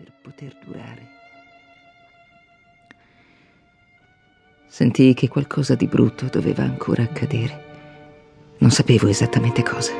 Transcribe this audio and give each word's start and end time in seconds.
per 0.00 0.12
poter 0.22 0.56
durare. 0.64 1.08
Sentii 4.66 5.12
che 5.12 5.28
qualcosa 5.28 5.74
di 5.74 5.86
brutto 5.86 6.24
doveva 6.26 6.62
ancora 6.62 7.02
accadere. 7.02 7.68
Non 8.58 8.70
sapevo 8.70 9.08
esattamente 9.08 9.62
cosa. 9.62 9.92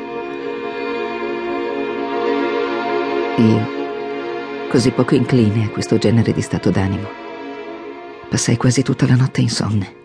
Io, 3.37 4.69
così 4.71 4.91
poco 4.91 5.15
incline 5.15 5.65
a 5.65 5.69
questo 5.69 5.99
genere 5.99 6.33
di 6.33 6.41
stato 6.41 6.71
d'animo, 6.71 7.09
passai 8.31 8.57
quasi 8.57 8.83
tutta 8.83 9.07
la 9.07 9.17
notte 9.17 9.43
insonne. 9.43 9.99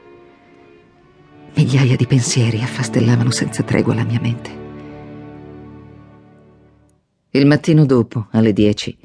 Migliaia 1.54 1.96
di 1.96 2.06
pensieri 2.06 2.62
affastellavano 2.62 3.32
senza 3.32 3.64
tregua 3.64 3.96
la 3.96 4.04
mia 4.04 4.20
mente. 4.20 4.64
Il 7.30 7.46
mattino 7.46 7.86
dopo, 7.86 8.28
alle 8.32 8.52
dieci, 8.52 8.98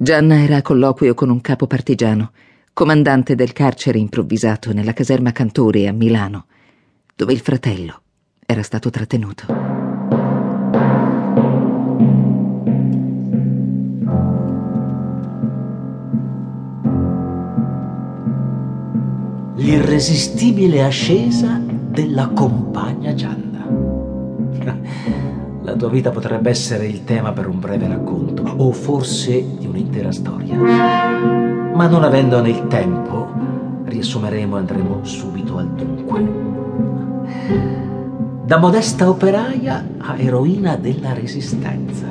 Gianna 0.00 0.40
era 0.44 0.58
a 0.58 0.62
colloquio 0.62 1.12
con 1.12 1.28
un 1.28 1.40
capo 1.40 1.66
partigiano, 1.66 2.30
comandante 2.72 3.34
del 3.34 3.52
carcere 3.52 3.98
improvvisato 3.98 4.72
nella 4.72 4.92
caserma 4.92 5.32
Cantori 5.32 5.88
a 5.88 5.92
Milano, 5.92 6.46
dove 7.16 7.32
il 7.32 7.40
fratello 7.40 8.02
era 8.46 8.62
stato 8.62 8.90
trattenuto. 8.90 9.46
L'irresistibile 19.56 20.84
ascesa 20.84 21.60
della 21.60 22.28
compagna 22.28 23.14
Gianna. 23.14 23.46
La 25.68 25.76
tua 25.76 25.90
vita 25.90 26.08
potrebbe 26.08 26.48
essere 26.48 26.86
il 26.86 27.04
tema 27.04 27.32
per 27.32 27.46
un 27.46 27.60
breve 27.60 27.86
racconto, 27.86 28.42
o 28.42 28.72
forse 28.72 29.58
di 29.58 29.66
un'intera 29.66 30.10
storia. 30.10 30.56
Ma 30.56 31.86
non 31.86 32.04
avendone 32.04 32.48
il 32.48 32.66
tempo, 32.68 33.28
riassumeremo 33.84 34.56
e 34.56 34.58
andremo 34.60 35.04
subito 35.04 35.58
al 35.58 35.68
dunque. 35.68 36.26
Da 38.46 38.56
modesta 38.56 39.10
operaia 39.10 39.86
a 39.98 40.16
eroina 40.16 40.76
della 40.76 41.12
resistenza, 41.12 42.06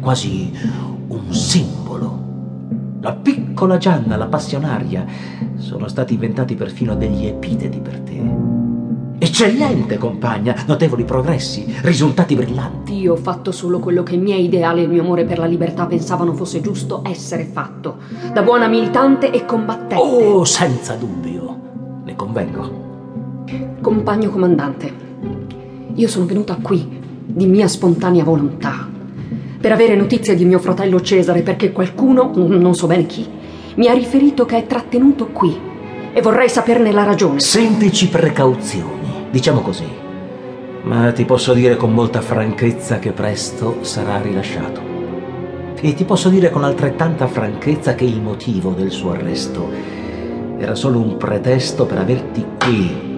quasi 0.00 0.50
un 1.08 1.30
simbolo. 1.30 2.20
La 3.02 3.12
piccola 3.12 3.76
Gianna, 3.76 4.16
la 4.16 4.28
passionaria, 4.28 5.04
sono 5.56 5.88
stati 5.88 6.14
inventati 6.14 6.54
perfino 6.54 6.96
degli 6.96 7.26
epiteti 7.26 7.80
per 7.80 8.00
te. 8.00 8.51
Eccellente, 9.32 9.96
compagna, 9.96 10.54
notevoli 10.66 11.04
progressi, 11.04 11.64
risultati 11.80 12.34
brillanti. 12.34 12.98
Io 12.98 13.14
ho 13.14 13.16
fatto 13.16 13.50
solo 13.50 13.78
quello 13.78 14.02
che 14.02 14.16
i 14.16 14.18
miei 14.18 14.44
ideali 14.44 14.80
e 14.80 14.82
il 14.82 14.90
mio 14.90 15.00
amore 15.00 15.24
per 15.24 15.38
la 15.38 15.46
libertà 15.46 15.86
pensavano 15.86 16.34
fosse 16.34 16.60
giusto 16.60 17.00
essere 17.06 17.44
fatto, 17.44 17.96
da 18.30 18.42
buona 18.42 18.68
militante 18.68 19.30
e 19.30 19.46
combattente. 19.46 19.94
Oh, 19.94 20.44
senza 20.44 20.96
dubbio, 20.96 21.56
ne 22.04 22.14
convengo. 22.14 23.44
Compagno 23.80 24.28
comandante, 24.28 24.92
io 25.94 26.08
sono 26.08 26.26
venuta 26.26 26.58
qui 26.60 27.00
di 27.24 27.46
mia 27.46 27.68
spontanea 27.68 28.24
volontà 28.24 28.86
per 29.58 29.72
avere 29.72 29.96
notizie 29.96 30.34
di 30.34 30.44
mio 30.44 30.58
fratello 30.58 31.00
Cesare 31.00 31.40
perché 31.40 31.72
qualcuno, 31.72 32.32
non 32.34 32.74
so 32.74 32.86
bene 32.86 33.06
chi, 33.06 33.26
mi 33.76 33.88
ha 33.88 33.94
riferito 33.94 34.44
che 34.44 34.58
è 34.58 34.66
trattenuto 34.66 35.28
qui 35.28 35.58
e 36.12 36.20
vorrei 36.20 36.50
saperne 36.50 36.92
la 36.92 37.04
ragione. 37.04 37.40
Semplici 37.40 38.08
precauzioni 38.08 39.01
diciamo 39.32 39.60
così. 39.60 39.86
Ma 40.82 41.10
ti 41.12 41.24
posso 41.24 41.54
dire 41.54 41.76
con 41.76 41.92
molta 41.92 42.20
franchezza 42.20 42.98
che 42.98 43.12
presto 43.12 43.78
sarà 43.80 44.20
rilasciato. 44.20 44.80
E 45.80 45.94
ti 45.94 46.04
posso 46.04 46.28
dire 46.28 46.50
con 46.50 46.62
altrettanta 46.62 47.26
franchezza 47.26 47.94
che 47.94 48.04
il 48.04 48.20
motivo 48.20 48.70
del 48.70 48.90
suo 48.90 49.12
arresto 49.12 49.68
era 50.58 50.74
solo 50.76 51.00
un 51.00 51.16
pretesto 51.16 51.86
per 51.86 51.98
averti 51.98 52.44
qui, 52.62 53.10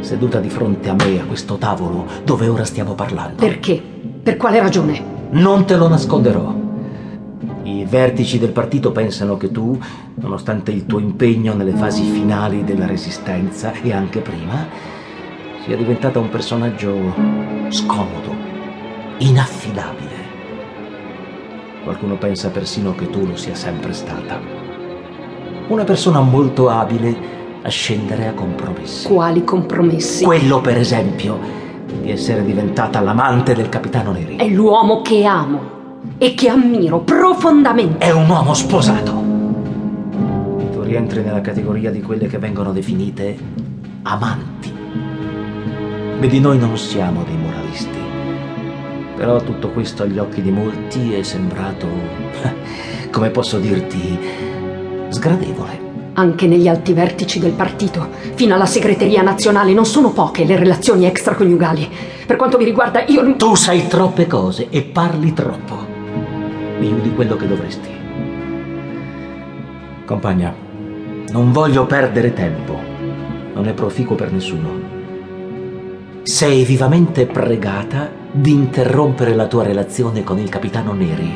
seduta 0.00 0.40
di 0.40 0.48
fronte 0.48 0.88
a 0.88 0.94
me, 0.94 1.20
a 1.20 1.24
questo 1.24 1.56
tavolo, 1.56 2.06
dove 2.24 2.46
ora 2.48 2.64
stiamo 2.64 2.94
parlando. 2.94 3.36
Perché? 3.36 3.82
Per 4.22 4.36
quale 4.36 4.60
ragione? 4.60 5.16
Non 5.30 5.66
te 5.66 5.76
lo 5.76 5.88
nasconderò. 5.88 6.54
I 7.64 7.84
vertici 7.84 8.38
del 8.38 8.52
partito 8.52 8.92
pensano 8.92 9.36
che 9.36 9.50
tu, 9.50 9.78
nonostante 10.14 10.70
il 10.70 10.86
tuo 10.86 11.00
impegno 11.00 11.52
nelle 11.52 11.72
fasi 11.72 12.04
finali 12.04 12.64
della 12.64 12.86
resistenza 12.86 13.72
e 13.82 13.92
anche 13.92 14.20
prima, 14.20 14.97
sia 15.68 15.76
diventata 15.76 16.18
un 16.18 16.30
personaggio 16.30 17.14
scomodo, 17.68 18.34
inaffidabile. 19.18 20.16
Qualcuno 21.84 22.16
pensa 22.16 22.48
persino 22.48 22.94
che 22.94 23.10
tu 23.10 23.26
lo 23.26 23.36
sia 23.36 23.54
sempre 23.54 23.92
stata. 23.92 24.40
Una 25.66 25.84
persona 25.84 26.22
molto 26.22 26.70
abile 26.70 27.14
a 27.60 27.68
scendere 27.68 28.28
a 28.28 28.32
compromessi. 28.32 29.08
Quali 29.08 29.44
compromessi? 29.44 30.24
Quello, 30.24 30.62
per 30.62 30.78
esempio, 30.78 31.38
di 32.00 32.10
essere 32.10 32.42
diventata 32.42 33.00
l'amante 33.00 33.52
del 33.52 33.68
capitano 33.68 34.12
Neri. 34.12 34.36
È 34.36 34.48
l'uomo 34.48 35.02
che 35.02 35.26
amo 35.26 35.60
e 36.16 36.32
che 36.32 36.48
ammiro 36.48 37.00
profondamente. 37.00 38.06
È 38.06 38.10
un 38.10 38.26
uomo 38.26 38.54
sposato. 38.54 39.12
Tu 40.72 40.80
rientri 40.80 41.22
nella 41.22 41.42
categoria 41.42 41.90
di 41.90 42.00
quelle 42.00 42.26
che 42.26 42.38
vengono 42.38 42.72
definite 42.72 43.36
amanti. 44.04 44.77
Vedi, 46.18 46.40
noi 46.40 46.58
non 46.58 46.76
siamo 46.76 47.22
dei 47.22 47.36
moralisti. 47.36 47.96
Però 49.14 49.40
tutto 49.40 49.68
questo 49.70 50.02
agli 50.02 50.18
occhi 50.18 50.42
di 50.42 50.50
molti 50.50 51.14
è 51.14 51.22
sembrato, 51.22 51.86
come 53.12 53.30
posso 53.30 53.60
dirti, 53.60 54.18
sgradevole. 55.10 55.86
Anche 56.14 56.48
negli 56.48 56.66
alti 56.66 56.92
vertici 56.92 57.38
del 57.38 57.52
partito, 57.52 58.08
fino 58.34 58.56
alla 58.56 58.66
segreteria 58.66 59.22
nazionale, 59.22 59.72
non 59.72 59.86
sono 59.86 60.10
poche 60.10 60.44
le 60.44 60.56
relazioni 60.56 61.06
extraconiugali. 61.06 61.88
Per 62.26 62.34
quanto 62.34 62.58
mi 62.58 62.64
riguarda, 62.64 63.04
io 63.06 63.22
non... 63.22 63.38
Tu 63.38 63.54
sai 63.54 63.86
troppe 63.86 64.26
cose 64.26 64.66
e 64.70 64.82
parli 64.82 65.32
troppo. 65.32 65.86
Più 66.80 67.00
di 67.00 67.14
quello 67.14 67.36
che 67.36 67.46
dovresti. 67.46 67.90
Compagna, 70.04 70.52
non 71.30 71.52
voglio 71.52 71.86
perdere 71.86 72.32
tempo. 72.32 72.76
Non 73.54 73.68
è 73.68 73.72
proficuo 73.72 74.16
per 74.16 74.32
nessuno 74.32 74.97
sei 76.28 76.62
vivamente 76.62 77.24
pregata 77.24 78.10
di 78.30 78.50
interrompere 78.50 79.34
la 79.34 79.46
tua 79.46 79.62
relazione 79.62 80.22
con 80.24 80.38
il 80.38 80.50
capitano 80.50 80.92
Neri, 80.92 81.34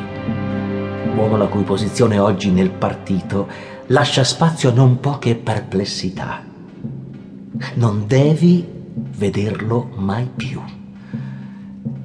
uomo 1.15 1.35
la 1.35 1.47
cui 1.47 1.63
posizione 1.63 2.19
oggi 2.19 2.51
nel 2.51 2.69
partito 2.69 3.47
lascia 3.87 4.23
spazio 4.23 4.69
a 4.69 4.73
non 4.73 4.99
poche 4.99 5.33
perplessità. 5.33 6.43
Non 7.73 8.03
devi 8.05 8.63
vederlo 9.17 9.89
mai 9.95 10.29
più. 10.33 10.61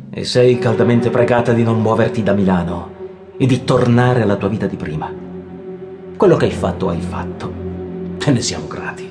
E 0.09 0.25
sei 0.25 0.59
caldamente 0.59 1.11
pregata 1.11 1.53
di 1.53 1.63
non 1.63 1.83
muoverti 1.83 2.23
da 2.23 2.33
Milano 2.33 2.93
e 3.37 3.45
di 3.45 3.65
tornare 3.65 4.23
alla 4.23 4.37
tua 4.37 4.49
vita 4.49 4.67
di 4.67 4.77
prima. 4.77 5.13
Quello 6.17 6.37
che 6.37 6.47
hai 6.47 6.53
fatto 6.53 6.89
hai 6.89 7.03
fatto. 7.03 7.53
Te 8.17 8.31
ne 8.31 8.41
siamo 8.41 8.67
grati. 8.67 9.09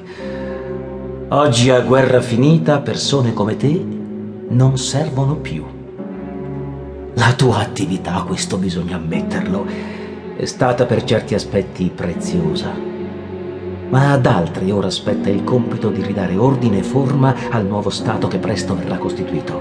Oggi 1.29 1.69
a 1.69 1.81
guerra 1.81 2.21
finita 2.21 2.79
persone 2.79 3.33
come 3.33 3.57
te 3.57 3.85
non 4.47 4.77
servono 4.77 5.35
più. 5.35 5.61
La 7.15 7.33
tua 7.33 7.57
attività, 7.57 8.23
questo 8.25 8.55
bisogna 8.55 8.95
ammetterlo, 8.95 9.65
è 10.37 10.45
stata 10.45 10.85
per 10.85 11.03
certi 11.03 11.33
aspetti 11.33 11.91
preziosa, 11.93 12.71
ma 13.89 14.13
ad 14.13 14.25
altri 14.25 14.71
ora 14.71 14.89
spetta 14.89 15.29
il 15.29 15.43
compito 15.43 15.89
di 15.89 16.01
ridare 16.01 16.37
ordine 16.37 16.77
e 16.77 16.83
forma 16.83 17.35
al 17.49 17.65
nuovo 17.65 17.89
Stato 17.89 18.29
che 18.29 18.37
presto 18.37 18.73
verrà 18.73 18.95
costituito. 18.95 19.59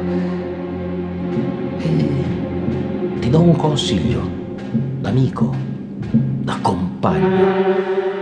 E 1.79 2.25
ti 3.19 3.29
do 3.29 3.41
un 3.41 3.57
consiglio, 3.57 4.21
d'amico, 5.01 5.53
da 6.13 6.59
compagno. 6.63 8.16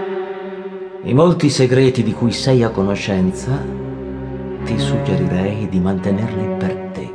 I 1.07 1.13
molti 1.13 1.51
segreti 1.51 2.03
di 2.03 2.15
cui 2.15 2.33
sei 2.33 2.63
a 2.63 2.71
conoscenza, 2.71 3.63
ti 4.65 4.79
suggerirei 4.79 5.69
di 5.69 5.79
mantenerli 5.79 6.57
per 6.57 6.75
te. 6.95 7.13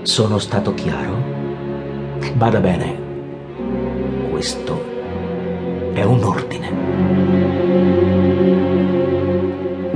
Sono 0.00 0.38
stato 0.38 0.72
chiaro? 0.72 1.22
Bada 2.32 2.58
bene, 2.60 2.98
questo 4.30 4.82
è 5.92 6.02
un 6.04 6.24
ordine. 6.24 6.68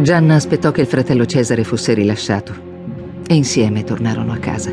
Gianna 0.02 0.34
aspettò 0.34 0.72
che 0.72 0.82
il 0.82 0.86
fratello 0.86 1.24
Cesare 1.24 1.64
fosse 1.64 1.94
rilasciato 1.94 2.52
e 3.26 3.34
insieme 3.34 3.82
tornarono 3.82 4.30
a 4.30 4.36
casa. 4.36 4.70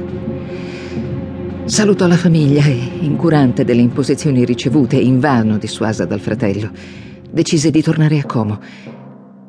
Salutò 1.66 2.08
la 2.08 2.18
famiglia 2.18 2.66
e, 2.66 2.74
incurante 3.02 3.64
delle 3.64 3.82
imposizioni 3.82 4.44
ricevute 4.46 4.98
invano 4.98 5.58
dissuasa 5.58 6.06
dal 6.06 6.20
fratello, 6.20 6.72
decise 7.30 7.72
di 7.72 7.82
tornare 7.82 8.20
a 8.20 8.26
Como. 8.26 8.60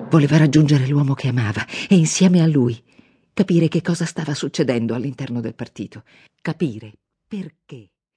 Voleva 0.08 0.36
raggiungere 0.36 0.86
l'uomo 0.86 1.14
che 1.14 1.28
amava 1.28 1.66
e 1.88 1.96
insieme 1.96 2.40
a 2.40 2.46
lui 2.46 2.80
capire 3.32 3.68
che 3.68 3.82
cosa 3.82 4.04
stava 4.04 4.34
succedendo 4.34 4.94
all'interno 4.94 5.40
del 5.40 5.54
partito, 5.54 6.04
capire 6.40 6.92
perché 7.26 7.91